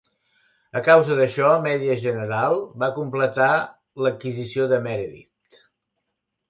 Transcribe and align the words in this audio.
A 0.79 0.81
causa 0.87 1.17
d'això, 1.19 1.49
Media 1.67 1.97
General 2.05 2.57
va 2.85 2.91
completar 2.99 3.51
l'adquisició 4.07 4.69
de 4.75 4.83
Meredith. 4.89 5.67